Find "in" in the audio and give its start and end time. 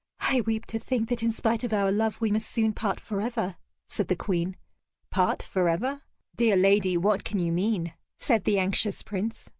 1.21-1.31